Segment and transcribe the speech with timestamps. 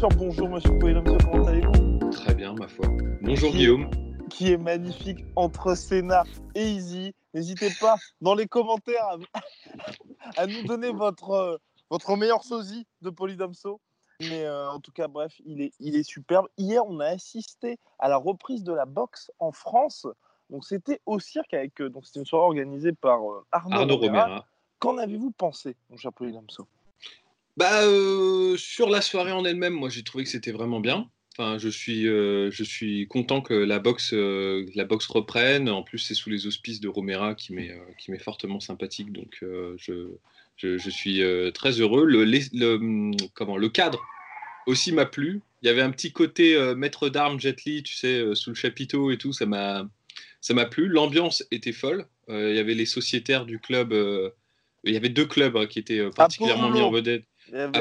[0.00, 2.86] Bonjour Monsieur Poilom, comment allez-vous Très bien, ma foi.
[3.20, 3.90] Bonjour Qui- Guillaume.
[4.30, 6.24] Qui est magnifique entre Sénat
[6.54, 7.14] et Easy.
[7.34, 9.16] N'hésitez pas dans les commentaires à,
[10.36, 11.56] à nous donner votre, euh,
[11.90, 13.80] votre meilleur sosie de Polydomso.
[14.20, 16.46] Mais euh, en tout cas, bref, il est, il est superbe.
[16.58, 20.06] Hier, on a assisté à la reprise de la boxe en France.
[20.50, 21.80] Donc, c'était au cirque avec.
[21.80, 23.18] euh, donc, c'était une soirée organisée par
[23.52, 23.96] Arnaud, Arnaud.
[23.96, 24.46] Romera.
[24.78, 26.68] Qu'en avez-vous pensé, mon cher Polydomso
[27.58, 31.10] Bah, euh, sur la soirée en elle-même, moi j'ai trouvé que c'était vraiment bien.
[31.36, 35.68] Enfin, je suis, euh, je suis content que la boxe, euh, la boxe reprenne.
[35.68, 39.12] En plus, c'est sous les auspices de Romera qui m'est, qui m'est fortement sympathique.
[39.12, 39.38] Donc,
[39.76, 40.08] je,
[40.56, 41.20] je, je suis
[41.52, 42.04] très heureux.
[42.04, 44.04] Le, les- le, comment, le cadre
[44.68, 45.40] aussi m'a plu.
[45.62, 49.10] Il y avait un petit côté maître d'armes Jet Li, tu sais, sous le chapiteau
[49.10, 49.32] et tout.
[49.32, 49.88] Ça m'a,
[50.40, 50.86] ça m'a plu.
[50.86, 52.06] L'ambiance était folle.
[52.28, 53.92] Il y avait les sociétaires du club.
[54.84, 57.24] il y avait deux clubs hein, qui étaient euh, particulièrement mis en vedette.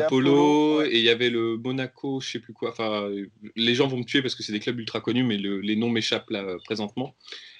[0.05, 0.89] Apollo, ouais.
[0.89, 2.69] et il y avait le Monaco, je sais plus quoi.
[2.71, 3.09] Enfin,
[3.55, 5.75] les gens vont me tuer parce que c'est des clubs ultra connus, mais le- les
[5.75, 7.15] noms m'échappent là présentement.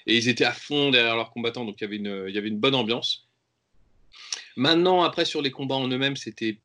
[0.06, 2.38] Et ils étaient à fond derrière leurs combattants, donc il y avait une, il y
[2.38, 3.28] avait une bonne ambiance.
[4.56, 6.58] Maintenant, après sur les combats en eux-mêmes, c'était,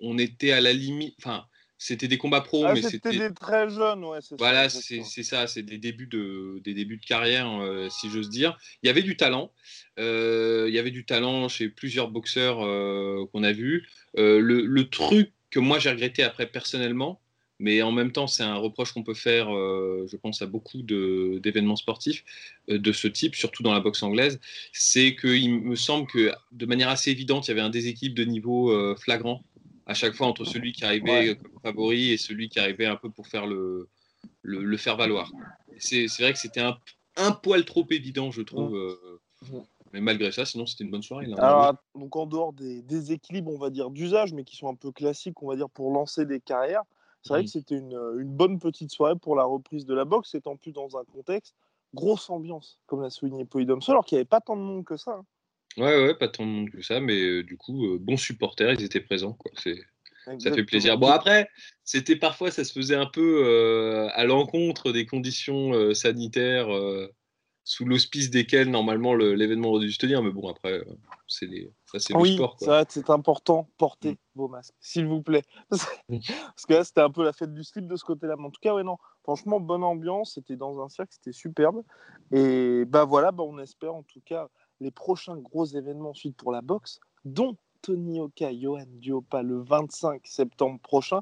[0.00, 1.14] on était à la limite.
[1.18, 1.46] Enfin,
[1.82, 5.62] c'était des combats pro, Ah, mais c'était des très jeunes, ouais, Voilà, c'est ça, c'est
[5.62, 8.58] des débuts de, des débuts de carrière, euh, si j'ose dire.
[8.82, 9.50] Il y avait du talent,
[9.98, 13.88] euh, il y avait du talent chez plusieurs boxeurs euh, qu'on a vus.
[14.14, 17.18] Le, le truc que moi j'ai regretté après personnellement,
[17.58, 21.76] mais en même temps c'est un reproche qu'on peut faire, je pense à beaucoup d'événements
[21.76, 22.24] sportifs
[22.68, 24.38] de ce type, surtout dans la boxe anglaise,
[24.72, 28.24] c'est qu'il me semble que de manière assez évidente, il y avait un déséquilibre de
[28.24, 29.42] niveau flagrant
[29.90, 31.36] à chaque fois entre celui qui arrivait Ouais.
[31.42, 33.88] comme favori et celui qui arrivait un peu pour faire le,
[34.42, 35.32] le, le faire valoir.
[35.78, 36.78] C'est vrai que c'était un,
[37.16, 38.76] un poil trop évident, je trouve.
[38.76, 39.20] euh,
[39.92, 41.26] mais malgré ça, sinon c'était une bonne soirée.
[41.26, 41.36] là.
[41.40, 44.92] Alors, donc en dehors des déséquilibres, on va dire, d'usage, mais qui sont un peu
[44.92, 46.84] classiques, on va dire, pour lancer des carrières,
[47.24, 47.46] c'est vrai Mhm.
[47.46, 50.70] que c'était une, une bonne petite soirée pour la reprise de la boxe, étant plus
[50.72, 51.56] dans un contexte
[51.94, 54.96] grosse ambiance, comme l'a souligné Polydomso, alors qu'il n'y avait pas tant de monde que
[54.96, 55.10] ça.
[55.18, 55.24] hein.
[55.76, 58.72] Ouais, ouais, pas tant de monde que ça, mais euh, du coup, euh, bons supporters,
[58.72, 59.32] ils étaient présents.
[59.34, 59.52] Quoi.
[59.56, 59.82] C'est-
[60.38, 60.98] Ça fait plaisir.
[60.98, 61.48] Bon, après,
[61.82, 66.68] c'était parfois, ça se faisait un peu euh, à l'encontre des conditions sanitaires
[67.64, 70.22] sous l'auspice desquelles, normalement, le- l'événement aurait dû se tenir.
[70.22, 70.82] Mais bon, après,
[71.26, 72.56] c'est les- ça, c'est oui, le sport.
[72.56, 72.84] Quoi.
[72.84, 74.16] que c'est important, portez Mm.
[74.34, 75.42] vos masques, s'il vous plaît.
[76.08, 76.18] Mm.
[76.54, 78.34] Parce que là, c'était un peu la fête du slip de ce côté-là.
[78.38, 81.82] Mais en tout cas, ouais, non, franchement, bonne ambiance, c'était dans un cirque, c'était superbe.
[82.32, 84.48] Et bah voilà, bah, on espère en tout cas
[84.80, 90.26] les prochains gros événements ensuite pour la boxe, dont Tony Oka, Johan Duopa le 25
[90.26, 91.20] septembre prochain.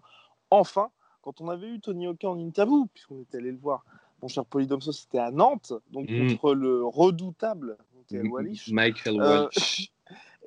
[0.51, 0.91] Enfin,
[1.23, 3.85] quand on avait eu Tony Oka en interview, puisqu'on était allé le voir,
[4.23, 6.29] mon cher Polydomso, c'était à Nantes, donc Mm.
[6.31, 8.71] contre le redoutable Michael Wallish.
[8.71, 9.49] Michael Euh.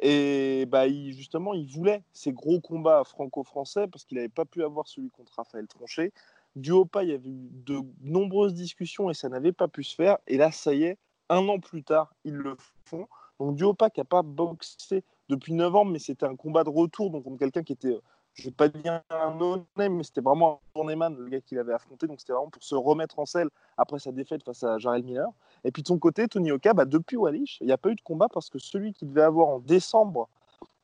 [0.04, 4.64] Et bah, il, justement, il voulait ces gros combats franco-français parce qu'il n'avait pas pu
[4.64, 6.12] avoir celui contre Raphaël Tronchet.
[6.56, 9.84] Du haut pas, il y avait eu de nombreuses discussions et ça n'avait pas pu
[9.84, 10.18] se faire.
[10.28, 10.98] Et là, ça y est,
[11.32, 12.56] un an plus tard, ils le
[12.86, 13.08] font.
[13.40, 16.64] Donc du haut pas qui n'a pas boxé depuis 9 ans, mais c'était un combat
[16.64, 17.98] de retour, donc contre quelqu'un qui était,
[18.34, 21.58] je ne vais pas dire un no-name, mais c'était vraiment un journeyman, le gars qu'il
[21.58, 22.06] avait affronté.
[22.06, 25.30] Donc c'était vraiment pour se remettre en selle après sa défaite face à Jarrell Miller.
[25.64, 27.96] Et puis de son côté, Tony Oka, bah, depuis Wallish, il n'y a pas eu
[27.96, 30.28] de combat parce que celui qu'il devait avoir en décembre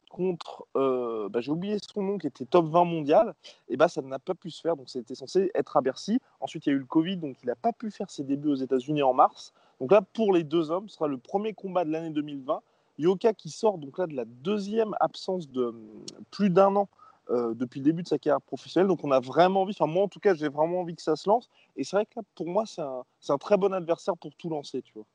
[0.10, 3.36] contre, euh, bah, j'ai oublié son nom, qui était top 20 mondial,
[3.68, 4.76] et bah, ça n'a pas pu se faire.
[4.76, 6.20] Donc c'était censé être à Bercy.
[6.40, 8.50] Ensuite, il y a eu le Covid, donc il n'a pas pu faire ses débuts
[8.50, 9.54] aux États-Unis en mars.
[9.80, 12.62] Donc là, pour les deux hommes, ce sera le premier combat de l'année 2020.
[13.00, 16.90] Yoka qui sort donc là de la deuxième absence de hum, plus d'un an
[17.30, 18.88] euh, depuis le début de sa carrière professionnelle.
[18.88, 21.16] Donc on a vraiment envie, enfin moi en tout cas, j'ai vraiment envie que ça
[21.16, 21.50] se lance.
[21.76, 24.50] Et c'est vrai que là, pour moi, c'est un, un, très bon adversaire pour tout
[24.50, 25.06] lancer, tu vois.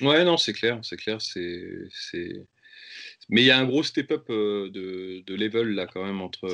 [0.00, 2.46] Ouais, non, c'est clair, c'est clair, c'est, c'est...
[3.28, 6.48] Mais il y a un gros step-up euh, de, de, level là quand même entre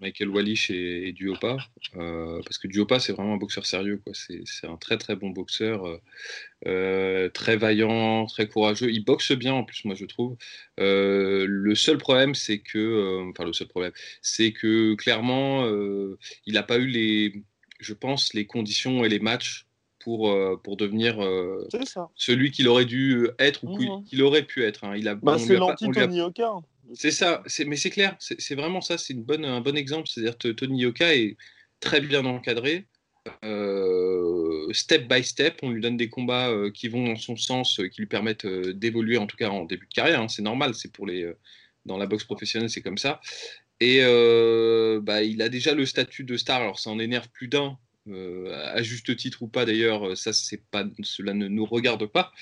[0.00, 1.56] Michael Wallish et, et Duopa,
[1.96, 4.12] euh, parce que Duopa c'est vraiment un boxeur sérieux, quoi.
[4.14, 5.98] C'est, c'est un très très bon boxeur, euh,
[6.66, 8.90] euh très vaillant, très courageux.
[8.90, 10.36] Il boxe bien en plus, moi je trouve.
[10.80, 15.66] Euh, le seul problème c'est que, enfin le seul problème, c'est que clairement
[16.46, 17.42] il n'a pas eu les,
[17.80, 19.66] je pense, les conditions et les matchs
[20.06, 21.66] pour, euh, pour devenir euh,
[22.14, 24.04] celui qu'il aurait dû être ou mmh.
[24.04, 24.84] qu'il aurait pu être.
[24.84, 24.94] Hein.
[24.96, 26.52] Il a, bah, c'est l'anti-Tony Yoka.
[26.94, 30.08] C'est ça, mais c'est clair, c'est vraiment ça, c'est un bon exemple.
[30.08, 31.36] C'est-à-dire que Tony Yoka est
[31.80, 32.86] très bien encadré,
[33.44, 38.00] euh, step by step, on lui donne des combats qui vont dans son sens, qui
[38.00, 40.20] lui permettent d'évoluer, en tout cas en début de carrière.
[40.20, 40.28] Hein.
[40.28, 41.32] c'est normal, c'est pour les
[41.86, 43.20] dans la boxe professionnelle, c'est comme ça.
[43.80, 44.00] Et
[45.02, 46.62] bah, il a déjà le statut de star.
[46.62, 47.78] Alors ça en énerve plus d'un
[48.08, 52.06] euh, à juste titre ou pas d'ailleurs, euh, ça c'est pas, cela ne nous regarde
[52.06, 52.32] pas.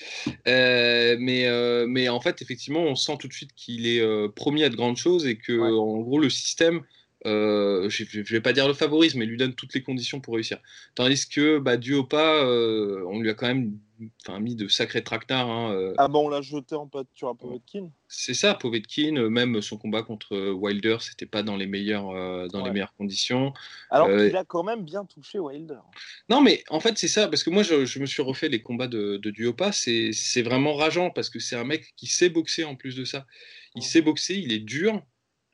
[0.47, 1.47] Euh, mais,
[1.87, 4.03] mais en fait, effectivement, on sent tout de suite qu'il est
[4.35, 6.81] promis à de grandes choses et que en gros le système
[7.25, 10.35] euh, je ne vais pas dire le favorisme, mais lui donne toutes les conditions pour
[10.35, 10.59] réussir.
[10.93, 13.77] Tandis que bah, Duopa, euh, on lui a quand même
[14.41, 15.49] mis de sacrés tractards.
[15.49, 15.93] Hein, euh.
[15.97, 20.03] Ah bon, on l'a jeté en pâture à Povetkin C'est ça, Povetkin, même son combat
[20.03, 23.53] contre Wilder, c'était pas dans les meilleures, dans les meilleures conditions.
[23.89, 25.79] Alors qu'il a quand même bien touché Wilder.
[26.29, 28.87] Non, mais en fait, c'est ça, parce que moi, je, me suis refait les combats
[28.87, 32.75] de, de Duopa, c'est vraiment rageant, parce que c'est un mec qui sait boxer en
[32.75, 33.25] plus de ça.
[33.75, 35.01] Il sait boxer, il est dur.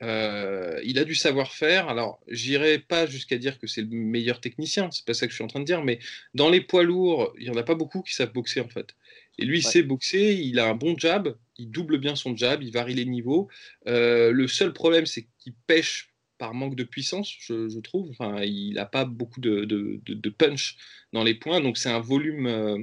[0.02, 1.88] Euh, il a du savoir-faire.
[1.88, 5.36] Alors, j'irai pas jusqu'à dire que c'est le meilleur technicien, c'est pas ça que je
[5.36, 5.98] suis en train de dire, mais
[6.34, 8.96] dans les poids lourds, il y en a pas beaucoup qui savent boxer en fait.
[9.38, 12.62] Et lui, il sait boxer, il a un bon jab, il double bien son jab,
[12.62, 13.48] il varie les niveaux.
[13.86, 18.10] Euh, le seul problème, c'est qu'il pêche par manque de puissance, je, trouve.
[18.10, 20.76] Enfin, il n'a pas beaucoup de, de, punch
[21.12, 22.78] dans les points, donc c'est un volume, euh,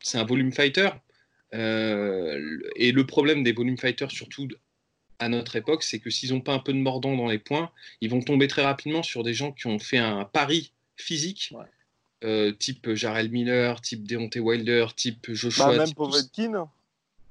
[0.00, 0.90] c'est un volume fighter.
[1.52, 4.46] et le problème des volume fighters, surtout
[5.18, 7.70] à notre époque, c'est que s'ils n'ont pas un peu de mordant dans les points,
[8.00, 11.52] ils vont tomber très rapidement sur des gens qui ont fait un pari physique,
[12.24, 15.68] euh, type Jarrell Miller, type Deontay Wilder, type Joshua.
[15.68, 16.68] Bah, même Povetkin.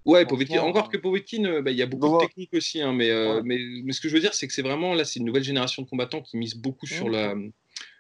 [0.06, 0.62] Ouais, Povetkin.
[0.62, 3.60] Encore que Povetkin, euh, bah, il y a beaucoup de techniques aussi, hein, euh, mais,
[3.84, 5.82] mais, ce que je veux dire, c'est que c'est vraiment là, c'est une nouvelle génération
[5.82, 7.36] de combattants qui mise beaucoup sur la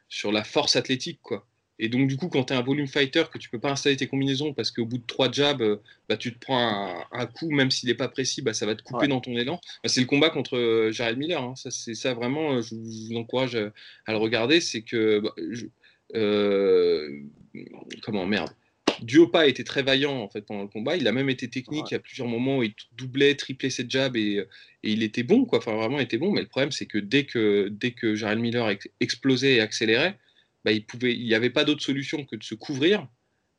[0.09, 1.45] sur la force athlétique, quoi.
[1.79, 3.95] Et donc, du coup, quand tu es un volume fighter, que tu peux pas installer
[3.97, 5.77] tes combinaisons parce qu'au bout de trois jabs, euh,
[6.09, 8.81] bah, tu te prends un, coup, même s'il n'est pas précis, bah, ça va te
[8.81, 9.59] couper dans ton élan.
[9.83, 11.41] Bah, c'est le combat contre euh, Jared Miller.
[11.41, 11.55] Hein.
[11.55, 14.59] Ça, c'est ça vraiment, euh, je vous, encourage à, le regarder.
[14.59, 15.19] C'est que.
[15.19, 15.33] Bah,
[18.01, 18.51] comment Merde.
[19.03, 20.97] Duopa était très vaillant en fait pendant le combat.
[20.97, 24.37] Il a même été technique à plusieurs moments où il doublait, triplait ses jabs et,
[24.37, 25.59] et, il était bon, quoi.
[25.59, 26.31] Enfin, vraiment, il était bon.
[26.31, 30.17] Mais le problème, c'est que dès que, dès que Jared Miller explosait et accélérait,
[30.65, 33.07] bah, il n'y avait pas d'autre solution que de se couvrir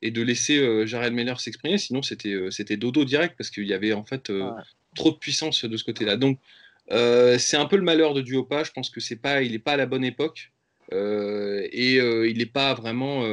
[0.01, 1.77] et de laisser euh, Jared Miller s'exprimer.
[1.77, 4.49] Sinon, c'était euh, c'était dodo direct parce qu'il y avait en fait euh,
[4.95, 6.17] trop de puissance de ce côté-là.
[6.17, 6.39] Donc,
[6.89, 8.63] c'est un peu le malheur de Duopa.
[8.63, 10.51] Je pense que c'est pas, il n'est pas à la bonne époque.
[10.91, 13.23] et il n'est pas vraiment.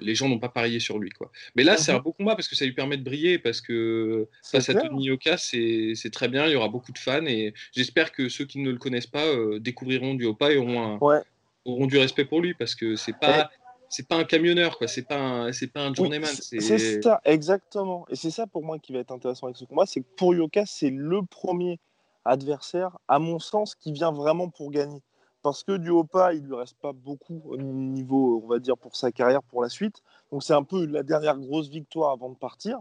[0.00, 1.10] les gens n'ont pas parié sur lui.
[1.10, 1.30] Quoi.
[1.54, 2.04] Mais là, c'est un mhm.
[2.04, 3.38] beau combat parce que ça lui permet de briller.
[3.38, 6.46] Parce que face à Tony Yoka, c'est très bien.
[6.46, 7.26] Il y aura beaucoup de fans.
[7.26, 9.26] Et j'espère que ceux qui ne le connaissent pas
[9.58, 11.22] découvriront Duopa et auront un, ouais
[11.66, 13.50] auront du respect pour lui parce que c'est pas
[13.88, 16.28] c'est pas un camionneur quoi, c'est pas c'est pas un journeyman.
[16.28, 18.06] c'est ça exactement.
[18.08, 20.34] Et c'est ça pour moi qui va être intéressant avec ce combat, c'est que pour
[20.34, 21.78] Yoka c'est le premier
[22.24, 25.02] adversaire à mon sens qui vient vraiment pour gagner.
[25.42, 28.76] Parce que du haut pas, il lui reste pas beaucoup au niveau, on va dire,
[28.76, 30.02] pour sa carrière pour la suite.
[30.32, 32.80] Donc c'est un peu la dernière grosse victoire avant de partir.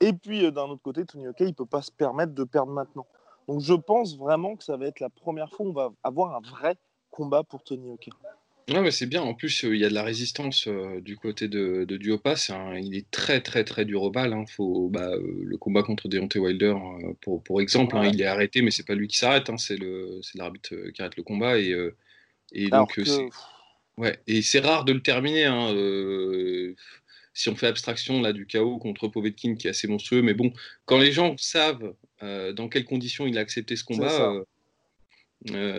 [0.00, 2.72] Et puis euh, d'un autre côté, Tony Yoka, il peut pas se permettre de perdre
[2.72, 3.06] maintenant.
[3.46, 6.34] Donc je pense vraiment que ça va être la première fois où on va avoir
[6.34, 6.76] un vrai
[7.10, 8.08] combat pour Tony Hawk.
[8.70, 9.22] Ouais, mais c'est bien.
[9.22, 12.34] En plus, euh, il y a de la résistance euh, du côté de, de Duopa.
[12.80, 14.32] il est très, très, très dur au bal.
[14.32, 14.44] Hein.
[14.46, 16.74] Faut, bah, euh, le combat contre Deontay Wilder,
[17.20, 19.50] pour, pour exemple, hein, il est arrêté, mais c'est pas lui qui s'arrête.
[19.50, 19.58] Hein.
[19.58, 19.78] c'est
[20.36, 21.58] l'arbitre qui arrête le combat.
[21.58, 21.74] Et,
[22.52, 23.28] et donc, c'est,
[23.96, 25.46] ouais, et c'est rare de le terminer.
[27.34, 30.52] si on fait abstraction là du chaos contre Povetkin, qui est assez monstrueux, mais bon,
[30.84, 34.32] quand les gens savent dans quelles conditions il a accepté ce combat,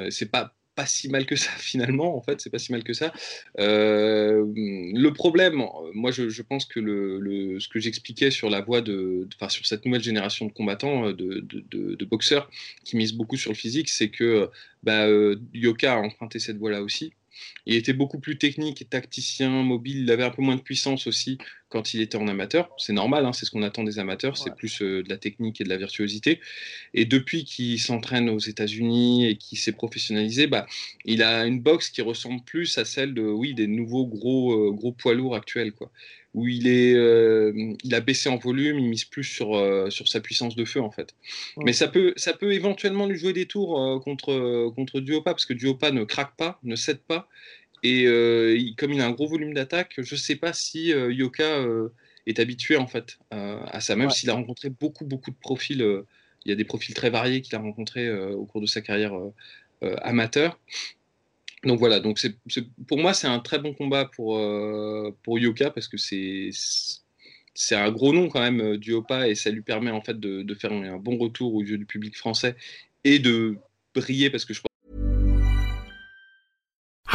[0.09, 2.93] c'est pas pas si mal que ça finalement en fait c'est pas si mal que
[2.93, 3.13] ça
[3.59, 9.27] euh, le problème moi je, pense que le, ce que j'expliquais sur la voie de,
[9.35, 12.50] enfin sur cette nouvelle génération de combattants euh, de, de, boxeurs
[12.83, 14.50] qui misent beaucoup sur le physique c'est que
[14.81, 17.13] bah, euh, Yoka a emprunté cette voie là aussi
[17.65, 20.00] il était beaucoup plus technique, tacticien, mobile.
[20.00, 21.38] Il avait un peu moins de puissance aussi
[21.71, 22.69] quand il était en amateur.
[22.77, 25.61] C'est normal, hein, c'est ce qu'on attend des amateurs, c'est plus euh, de la technique
[25.61, 26.39] et de la virtuosité.
[26.93, 30.67] Et depuis qu'il s'entraîne aux États-Unis et qu'il s'est professionnalisé, bah,
[31.05, 34.71] il a une boxe qui ressemble plus à celle de, oui, des nouveaux gros, euh,
[34.71, 35.89] gros poids lourds actuels, quoi.
[36.33, 39.49] Où il, est, euh, il a baissé en volume, il mise plus sur,
[39.91, 41.13] sur sa puissance de feu, en fait.
[41.57, 45.53] Mais ça peut, ça peut éventuellement lui jouer des tours contre, contre Duopa, parce que
[45.53, 47.27] Duopa ne craque pas, ne cède pas.
[47.83, 51.11] Et euh, comme il a un gros volume d'attaque, je ne sais pas si euh,
[51.11, 51.89] Yoka euh,
[52.27, 55.81] est habitué en fait à ça, même s'il a rencontré beaucoup beaucoup de profils.
[56.45, 59.13] il y a des profils très variés qu'il a rencontrés au cours de sa carrière
[59.81, 60.59] amateur.
[61.63, 62.35] Donc voilà, donc c'est,
[62.88, 64.39] pour moi c'est un très bon combat pour,
[65.23, 66.51] pour Yoka parce que c'est,
[67.55, 70.43] c'est un gros nom quand même du Opa et ça lui permet en fait de,
[70.43, 72.55] de faire un bon retour aux yeux du public français
[73.03, 73.57] et de
[73.95, 74.61] briller parce que je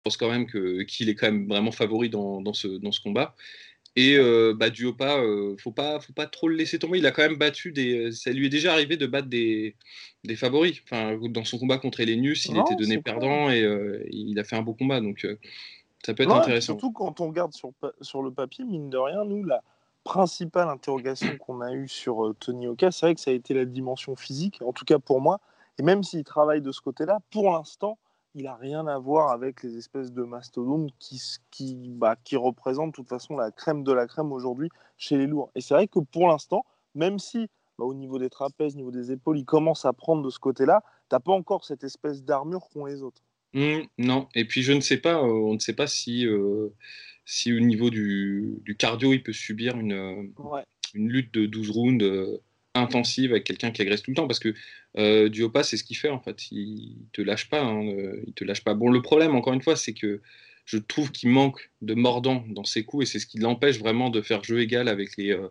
[0.00, 0.46] Je pense quand même
[0.86, 3.34] qu'il est quand même vraiment favori dans, dans, ce, dans ce combat.
[3.96, 6.98] Et euh, bah, Duopa, euh, faut pas, faut pas trop le laisser tomber.
[6.98, 8.10] Il a quand même battu des.
[8.12, 9.76] Ça lui est déjà arrivé de battre des,
[10.24, 10.80] des favoris.
[10.84, 14.56] Enfin, dans son combat contre Elenius, il était donné perdant et euh, il a fait
[14.56, 15.02] un beau combat.
[15.02, 15.36] Donc, euh,
[16.02, 16.78] ça peut être intéressant.
[16.78, 19.62] Surtout quand on regarde sur, sur le papier, mine de rien, nous, la
[20.04, 23.66] principale interrogation qu'on a eue sur Tony Oka, c'est vrai que ça a été la
[23.66, 25.40] dimension physique, en tout cas pour moi.
[25.78, 27.98] Et même s'il travaille de ce côté-là, pour l'instant,
[28.34, 31.20] il n'a rien à voir avec les espèces de mastodontes qui,
[31.50, 35.26] qui, bah, qui représentent de toute façon la crème de la crème aujourd'hui chez les
[35.26, 35.50] lourds.
[35.54, 38.90] Et c'est vrai que pour l'instant, même si bah, au niveau des trapèzes, au niveau
[38.90, 42.22] des épaules, il commence à prendre de ce côté-là, tu n'as pas encore cette espèce
[42.22, 43.22] d'armure qu'ont les autres.
[43.52, 46.68] Mmh, non, et puis je ne sais pas, euh, on ne sait pas si, euh,
[47.24, 50.32] si au niveau du, du, cardio, il peut subir une,
[50.94, 52.40] une lutte de 12 rounds
[52.74, 54.54] intensive avec quelqu'un qui agresse tout le temps parce que
[54.98, 56.50] euh, Duopa c'est ce qu'il fait en fait.
[56.52, 58.74] Il te lâche pas hein, euh, il te lâche pas.
[58.74, 60.20] Bon le problème encore une fois c'est que
[60.66, 64.10] je trouve qu'il manque de mordant dans ses coups et c'est ce qui l'empêche vraiment
[64.10, 65.48] de faire jeu égal avec les euh,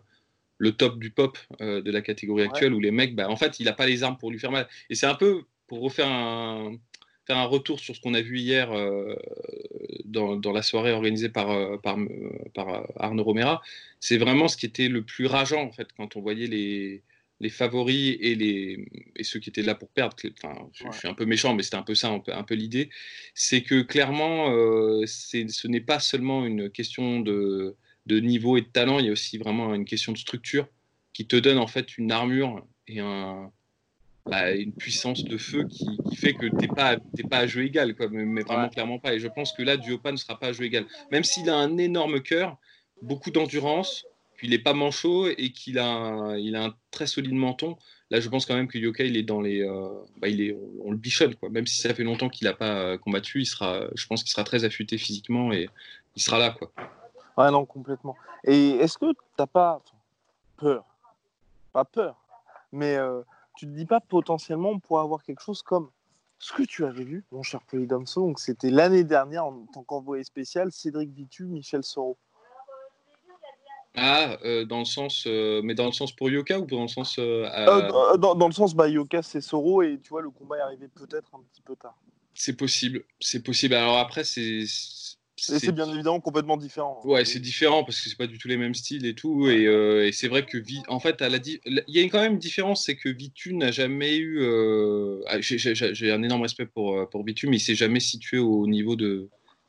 [0.58, 3.60] le top du pop euh, de la catégorie actuelle où les mecs bah, en fait
[3.60, 4.68] il a pas les armes pour lui faire mal.
[4.88, 6.76] Et c'est un peu pour refaire un
[7.26, 8.70] faire un retour sur ce qu'on a vu hier
[10.06, 11.96] dans, dans, la soirée organisée par, par,
[12.54, 13.62] par Arnaud Romera,
[14.00, 17.02] c'est vraiment ce qui était le plus rageant en fait quand on voyait les,
[17.40, 21.08] les favoris et, les, et ceux qui étaient là pour perdre, enfin, je, je suis
[21.08, 22.90] un peu méchant, mais c'était un peu ça, un peu, l'idée,
[23.34, 28.66] c'est que clairement, euh, ce n'est pas seulement une question de, de, niveau et de
[28.66, 30.68] talent, il y a aussi vraiment une question de structure
[31.12, 33.50] qui te donne en fait une armure et un,
[34.26, 36.98] bah, une puissance de feu qui, qui fait que tu n'es pas,
[37.30, 38.70] pas à jeu égal, quoi, mais, mais vraiment ouais.
[38.70, 39.14] clairement pas.
[39.14, 40.86] Et je pense que là, Duopa ne sera pas à jeu égal.
[41.10, 42.58] Même s'il a un énorme cœur,
[43.02, 44.04] beaucoup d'endurance,
[44.42, 47.76] il n'est pas manchot et qu'il a, un, il a un très solide menton.
[48.10, 50.56] Là, je pense quand même que Yoka, il est dans les, euh, bah, il est,
[50.82, 51.48] on, le bichonne quoi.
[51.48, 54.32] Même si ça fait longtemps qu'il n'a pas euh, combattu, il sera, je pense qu'il
[54.32, 55.68] sera très affûté physiquement et
[56.16, 56.72] il sera là, quoi.
[57.36, 58.16] Ouais, non, complètement.
[58.44, 59.80] Et est-ce que tu n'as pas
[60.56, 60.84] peur,
[61.72, 62.16] pas peur,
[62.72, 63.22] mais euh,
[63.56, 65.90] tu te dis pas potentiellement on pourrait avoir quelque chose comme
[66.38, 70.24] ce que tu avais vu, mon cher Polydomso, donc c'était l'année dernière en tant qu'envoyé
[70.24, 72.16] spécial, Cédric Vitu, Michel Soro.
[73.96, 76.88] Ah, euh, dans le sens, euh, mais dans le sens pour Yoka ou dans le
[76.88, 80.58] sens euh, dans, dans, le sens, bah Yoka c'est Soro et tu vois le combat
[80.58, 82.00] est arrivé peut-être un petit peu tard.
[82.32, 83.74] C'est possible, c'est possible.
[83.74, 84.64] Alors après c'est
[85.40, 87.00] c'est bien évidemment complètement différent.
[87.04, 89.48] Ouais, c'est différent parce que c'est pas du tout les mêmes styles et tout.
[89.48, 91.60] Et, euh, et c'est vrai que, en fait, dit...
[91.64, 94.40] il y a quand même une différence, c'est que Vitu n'a jamais eu.
[94.40, 95.22] Euh...
[95.40, 99.28] J'ai un énorme respect pour, pour Vitu, mais il s'est jamais situé au niveau de,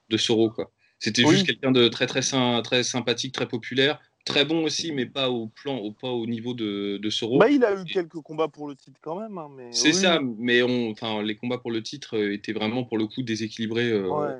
[0.09, 0.51] de Soro.
[0.99, 1.35] C'était oui.
[1.35, 5.47] juste quelqu'un de très, très, très sympathique, très populaire, très bon aussi, mais pas au
[5.47, 7.39] plan, au, pas au niveau de, de Soro.
[7.39, 9.37] Bah, il a eu quelques combats pour le titre quand même.
[9.37, 9.69] Hein, mais...
[9.71, 9.93] C'est oui.
[9.93, 14.07] ça, mais on, les combats pour le titre étaient vraiment pour le coup déséquilibrés euh,
[14.07, 14.35] ouais.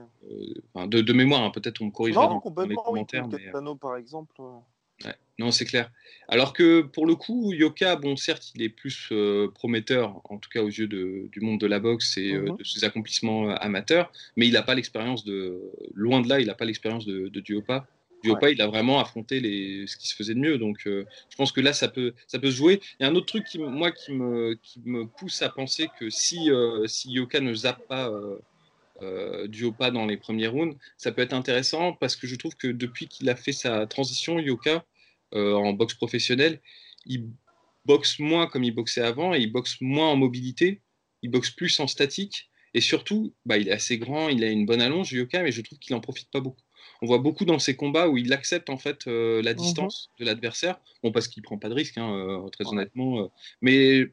[0.78, 1.44] euh, de, de, mémoire.
[1.44, 1.52] Hein.
[1.52, 3.28] Peut-être on me corrigera non, dans, dans, les commentaires.
[3.32, 3.52] Oui, mais...
[3.52, 4.40] Tano, par exemple.
[4.40, 5.16] Ouais.
[5.40, 5.92] Non, c'est clair.
[6.28, 10.50] Alors que pour le coup, Yoka, bon, certes, il est plus euh, prometteur, en tout
[10.50, 12.58] cas aux yeux de, du monde de la boxe et mm -hmm.
[12.58, 15.60] de ses accomplissements amateurs, mais il n'a pas l'expérience de.
[15.96, 17.88] Loin de là, il n'a pas l'expérience de, de Duopa.
[18.24, 18.54] Duopa, ouais.
[18.54, 19.40] il a vraiment affronté
[19.88, 20.58] ce qui se faisait de mieux.
[20.58, 22.82] Donc, euh, je pense que là, ça peut, ça peut se jouer.
[23.00, 24.58] Il y a un autre truc qui, moi, qui me,
[25.06, 28.38] pousse à penser que si, euh, si Yoka ne zappe pas euh,
[29.02, 32.56] euh, du Opa dans les premiers rounds, ça peut être intéressant parce que je trouve
[32.56, 34.86] que depuis qu'il a fait sa transition, Yoka,
[35.34, 36.62] euh, en boxe professionnelle,
[37.08, 37.30] il
[37.86, 40.82] boxe moins comme il boxait avant et il boxe moins en mobilité,
[41.24, 42.52] il boxe plus en statique.
[42.74, 45.62] Et surtout, bah, il est assez grand, il a une bonne allonge, Yoka, mais je
[45.62, 46.62] trouve qu'il n'en profite pas beaucoup.
[47.02, 49.60] On voit beaucoup dans ses combats où il accepte en fait euh, la mhm.
[49.60, 50.80] distance de l'adversaire.
[51.04, 53.24] Bon, parce qu'il prend pas de risque, hein, euh, très honnêtement.
[53.24, 53.28] Euh.
[53.62, 54.12] mais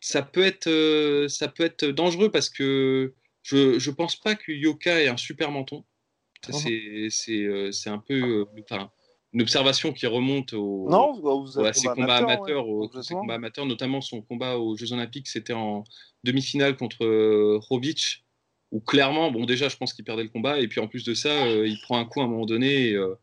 [0.00, 5.02] ça peut être, ça peut être dangereux parce que je, je pense pas que Yoka
[5.02, 5.84] ait un super menton.
[6.48, 7.10] Mhm.
[7.10, 8.46] C'est un peu,
[9.32, 10.88] une observation qui remonte au,
[11.58, 12.66] à ses combats amateurs,
[13.10, 15.84] combats amateurs, notamment son combat aux Jeux Olympiques, c'était en
[16.24, 18.24] demi-finale contre Robic
[18.72, 21.14] où clairement, bon, déjà, je pense qu'il perdait le combat, et puis en plus de
[21.14, 23.14] ça, euh, il prend un coup à un moment donné, et, euh,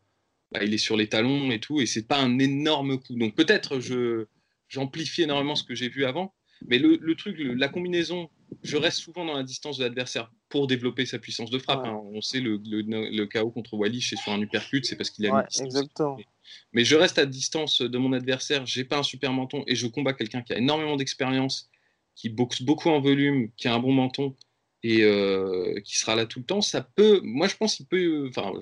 [0.52, 3.16] bah, il est sur les talons et tout, et c'est pas un énorme coup.
[3.16, 4.26] Donc peut-être je
[4.68, 6.32] j'amplifie énormément ce que j'ai vu avant,
[6.68, 8.30] mais le, le truc, la combinaison,
[8.62, 11.84] je reste souvent dans la distance de l'adversaire pour développer sa puissance de frappe.
[11.84, 12.00] Hein.
[12.12, 15.30] On sait le, le, KO contre Wally, c'est sur un uppercut, c'est parce qu'il a
[15.30, 16.16] une exactement.
[16.16, 16.24] Mais,
[16.72, 19.88] mais, je reste à distance de mon adversaire, j'ai pas un super menton, et je
[19.88, 21.68] combats quelqu'un qui a énormément d'expérience,
[22.14, 24.36] qui boxe beaucoup en volume, qui a un bon menton
[24.82, 27.20] et euh, qui sera là tout le temps, ça peut.
[27.22, 28.26] Moi, je pense qu'il peut.
[28.28, 28.52] Enfin,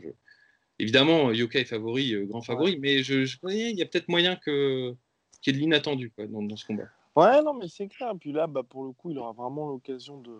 [0.79, 4.37] évidemment, Yoka est favori, euh, grand favori, mais je, je il y a peut-être moyen
[4.37, 4.95] que
[5.41, 6.89] qu'il y ait de l'inattendu dans, dans, ce combat.
[7.15, 8.13] Ouais, non, mais c'est clair.
[8.19, 10.37] Puis là, bah, pour le coup, il aura vraiment l'occasion de,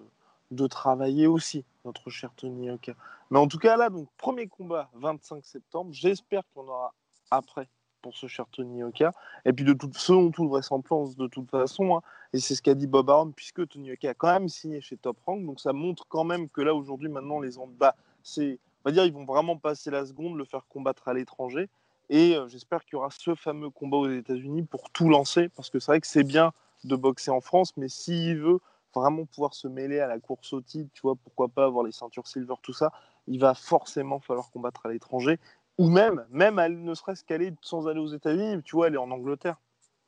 [0.51, 2.95] de travailler aussi, notre cher Tony Yoka.
[3.31, 5.93] Mais en tout cas, là, donc, premier combat, 25 septembre.
[5.93, 6.95] J'espère qu'on aura
[7.31, 7.69] après
[8.03, 8.83] pour ce cher Tony.
[9.45, 12.03] Et puis, de toute, selon toute vraisemblance, de toute façon, hein,
[12.33, 14.97] et c'est ce qu'a dit Bob Arum, puisque Tony Yoka a quand même signé chez
[14.97, 15.45] Top Rank.
[15.45, 19.05] Donc, ça montre quand même que là, aujourd'hui, maintenant, les bas, c'est, on va dire,
[19.05, 21.69] ils vont vraiment passer la seconde, le faire combattre à l'étranger.
[22.11, 25.71] Et euh, j'espère qu'il y aura ce fameux combat aux États-Unis pour tout lancer, parce
[25.71, 26.53] que c'est vrai que c'est bien
[26.85, 28.61] de boxer en France, mais s'il veut
[28.95, 31.93] vraiment pouvoir se mêler à la course au titre, tu vois, pourquoi pas avoir les
[31.93, 32.93] ceintures silver, tout ça,
[33.27, 35.39] il va forcément falloir combattre à l'étranger
[35.79, 38.99] ou même, même elle ne serait-ce qu'aller sans aller aux États-Unis, tu vois, elle est
[38.99, 39.57] en Angleterre.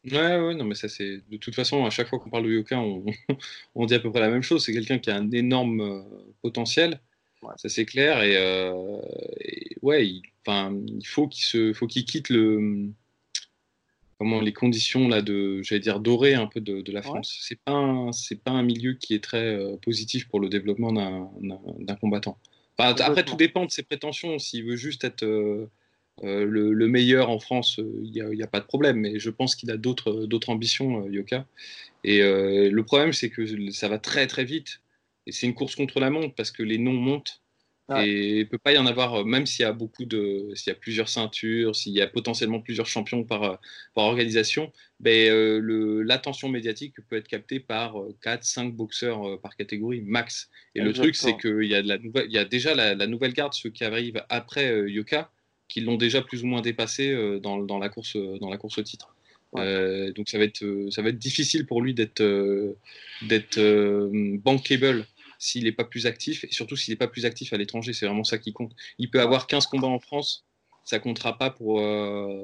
[0.04, 1.20] Ouais, ouais, non, mais ça c'est.
[1.30, 3.04] De toute façon, à chaque fois qu'on parle de Yoka, on,
[3.74, 4.64] on, dit à peu près la même chose.
[4.64, 6.02] C'est quelqu'un qui a un énorme euh,
[6.42, 7.00] potentiel,
[7.56, 8.22] ça c'est clair.
[8.22, 8.72] Et, euh,
[9.82, 12.88] ouais, il, il faut qu'il se, faut qu'il quitte le,
[14.18, 17.38] comment les conditions là de, j'allais dire dorées un peu de, la France.
[17.40, 21.96] C'est pas, c'est pas un milieu qui est très euh, positif pour le développement d'un
[21.96, 22.38] combattant
[22.80, 24.38] après, tout dépend de ses prétentions.
[24.38, 25.70] S'il veut juste être euh,
[26.24, 28.98] euh, le, meilleur en France, euh, il n'y a, pas de problème.
[28.98, 31.46] Mais je pense qu'il a d'autres ambitions, Yoka.
[32.04, 34.80] Et le problème, c'est que ça va très très vite.
[35.26, 37.42] Et c'est une course contre la montre parce que les noms montent.
[37.98, 40.50] Et il ne peut pas y en avoir, euh, même s'il y a beaucoup de,
[40.54, 43.56] s'il y a plusieurs ceintures, s'il y a potentiellement plusieurs champions par, euh,
[43.94, 50.50] par organisation, ben, euh, l'attention médiatique peut être captée par 4-5 boxeurs par catégorie max.
[50.74, 53.06] Et le truc, c'est qu'il y, a de la nouvelle, il y a déjà la,
[53.06, 55.30] nouvelle garde, ceux qui arrivent après Yoka,
[55.68, 58.82] qui l'ont déjà plus ou moins dépassé dans, dans, la course, dans la course au
[58.82, 59.14] titre.
[59.54, 62.22] donc ça va, être, ça va être difficile pour lui d'être
[63.22, 63.58] d'être
[64.38, 65.06] bankable
[65.40, 68.06] s'il n'est pas plus actif, et surtout s'il n'est pas plus actif à l'étranger, c'est
[68.06, 68.72] vraiment ça qui compte.
[68.98, 70.44] Il peut avoir 15 combats en France,
[70.84, 72.36] ça comptera pas pour, euh,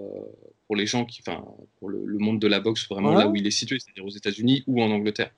[0.67, 1.45] pour les gens qui, enfin,
[1.79, 4.65] pour le, monde de la boxe, vraiment là où il est situé, c'est-à-dire aux États-Unis
[4.67, 5.31] ou en Angleterre.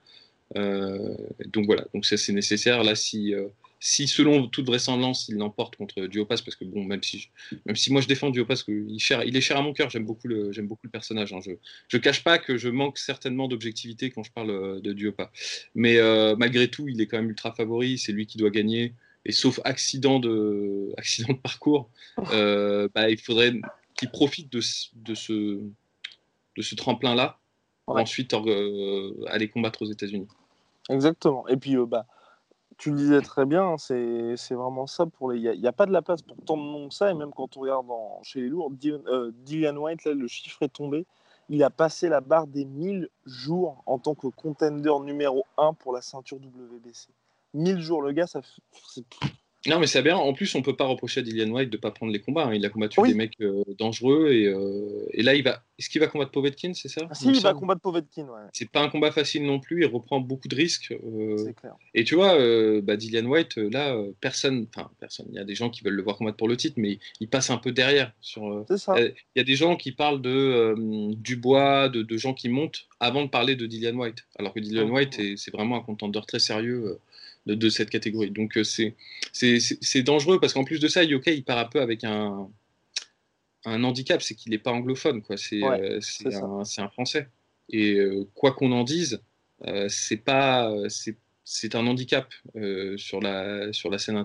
[0.57, 1.17] Euh,
[1.47, 2.85] donc voilà, donc ça c'est nécessaire.
[2.85, 3.49] Là, si, euh,
[3.81, 7.29] si selon toute vraisemblance, il l'emporte contre Duopas, parce que bon, même si,
[7.65, 10.27] même si moi je défends Duopas, il, il est cher à mon cœur, j'aime beaucoup
[10.27, 11.33] le, j'aime beaucoup le personnage.
[11.33, 11.39] Hein.
[11.45, 11.53] Je,
[11.87, 15.31] je cache pas que je manque certainement d'objectivité quand je parle euh, de Duopas,
[15.75, 18.95] mais euh, malgré tout, il est quand même ultra favori, c'est lui qui doit gagner,
[19.25, 21.89] et sauf accident de, accident de parcours,
[22.33, 23.55] euh, bah, il faudrait
[23.97, 24.61] qu'il profite de,
[24.97, 27.39] de ce, de ce tremplin là,
[27.87, 28.35] pour ensuite
[29.29, 30.29] aller combattre aux États-Unis.
[30.91, 31.49] Exactement.
[31.49, 32.07] Et puis bah
[32.79, 35.05] tu le disais très bien, c'est vraiment ça.
[35.35, 37.33] Il n'y a, pas de la place pour tant de noms que ça, et même
[37.35, 37.87] quand on regarde
[38.23, 41.05] chez les lourds, euh, Dylan, White, là, le chiffre est tombé.
[41.49, 45.93] Il a passé la barre des 1000 jours en tant que contender numéro 1 pour
[45.93, 47.09] la ceinture WBC.
[47.55, 48.41] 1000 jours, le gars, ça,
[49.69, 50.17] non, mais c'est bien.
[50.17, 52.47] En plus, on peut pas reprocher à Dillian White de pas prendre les combats.
[52.47, 52.55] Hein.
[52.55, 55.63] Il a combattu des mecs euh, dangereux et, euh, et, là, il va.
[55.79, 57.03] Est-ce qu'il va combattre Povetkin, c'est ça?
[57.09, 58.25] Ah, Si, il va combattre Povetkin.
[58.25, 58.49] Ouais.
[58.53, 59.83] C'est pas un combat facile non plus.
[59.83, 60.93] Il reprend beaucoup de risques.
[60.93, 61.75] Euh, c'est clair.
[61.95, 62.37] Et tu vois,
[62.81, 64.67] bah, Dillian White, là, personne.
[64.75, 65.27] Enfin, personne.
[65.31, 67.29] Il y a des gens qui veulent le voir combattre pour le titre, mais il
[67.29, 68.13] passe un peu derrière.
[68.21, 68.65] Sur.
[68.69, 68.95] C'est ça.
[68.99, 70.75] Il y a des gens qui parlent de
[71.17, 74.27] Dubois, de, de gens qui montent avant de parler de Dillian White.
[74.39, 76.99] Alors que Dillian White, c'est vraiment un contendeur très sérieux
[77.55, 78.31] de, cette catégorie.
[78.31, 82.05] Donc euh, c'est dangereux parce qu'en plus de ça, Yokai, il part un peu avec
[82.05, 82.49] un,
[83.65, 85.37] un handicap, c'est qu'il n'est pas anglophone, quoi.
[85.37, 87.29] C'est euh, un, un, français.
[87.71, 89.21] Et euh, quoi qu'on en dise,
[89.89, 90.73] c'est pas,
[91.45, 92.33] c'est un handicap
[92.97, 94.23] sur, la, sur la scène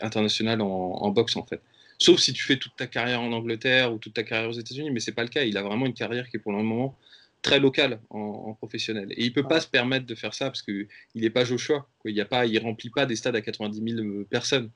[0.00, 1.60] internationale en, en, boxe en fait.
[1.98, 4.90] Sauf si tu fais toute ta carrière en Angleterre ou toute ta carrière aux États-Unis,
[4.90, 5.44] mais c'est pas le cas.
[5.44, 6.96] Il a vraiment une carrière qui est pour le moment
[7.44, 9.12] très locale en, professionnel.
[9.12, 11.86] Et il peut pas se permettre de faire ça parce qu'il n'est pas Joshua.
[12.00, 12.10] Quoi.
[12.10, 14.70] Il ne remplit pas des stades à 90 000 personnes.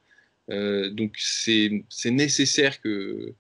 [0.49, 3.35] donc c'est nécessaire que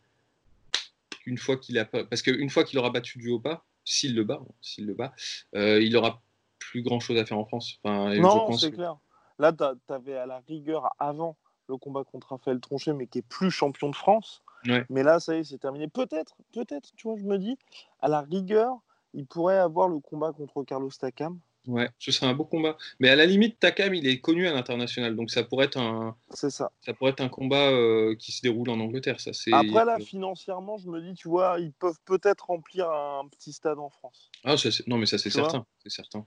[1.26, 4.24] une fois qu'il a parce qu'une fois qu'il aura battu du haut pas, s'il le
[4.24, 5.12] bat, s'il le bat,
[5.54, 6.22] euh, il aura
[6.58, 7.78] plus grand chose à faire en France.
[7.84, 8.96] non, c'est clair.
[9.38, 11.36] Là, tu avais à la rigueur avant
[11.68, 14.42] le combat contre Raphaël Tronchet, mais qui est plus champion de France.
[14.90, 15.86] Mais là, ça y est, c'est terminé.
[15.88, 17.56] Peut-être, peut-être, tu vois, je me dis,
[18.00, 18.80] à la rigueur,
[19.14, 21.38] il pourrait avoir le combat contre Carlos Takam.
[21.66, 22.78] Ouais, ce serait un beau combat.
[22.98, 26.16] Mais à la limite, Takam, il est connu à l'international, donc ça pourrait être un.
[26.30, 26.72] C'est ça.
[26.80, 29.20] Ça pourrait être un combat euh, qui se déroule en Angleterre.
[29.20, 29.52] Ça, c'est.
[29.52, 33.78] Après là, financièrement, je me dis, tu vois, ils peuvent peut-être remplir un petit stade
[33.78, 34.30] en France.
[34.44, 34.54] Ah,
[34.86, 36.24] non, mais ça c'est certain, c'est certain.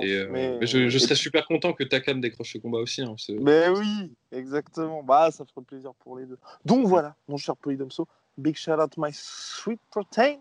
[0.00, 0.66] Je, euh, mais...
[0.66, 3.02] je, serais super content que Takam décroche ce combat aussi.
[3.02, 5.02] Hein, mais oui, exactement.
[5.02, 6.38] Bah, ça ferait plaisir pour les deux.
[6.64, 10.38] Donc voilà, mon cher Polydomso, big shout out my sweet protein.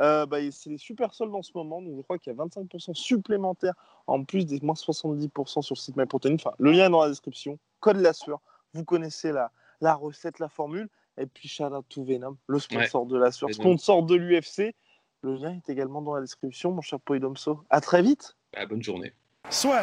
[0.00, 2.44] Euh, bah, c'est les super soldes en ce moment, donc je crois qu'il y a
[2.44, 3.74] 25% supplémentaires
[4.06, 6.34] en plus des moins 70% sur le site MyProtein.
[6.34, 7.58] Enfin, le lien est dans la description.
[7.80, 8.40] Code la sueur.
[8.74, 10.88] Vous connaissez la, la recette, la formule.
[11.16, 14.74] Et puis, shout out to Venom, le sponsor de la sueur, sponsor de l'UFC.
[15.22, 17.64] Le lien est également dans la description, mon cher Poidomso.
[17.70, 18.36] À très vite.
[18.52, 19.12] Bah, bonne journée.
[19.50, 19.82] Soit.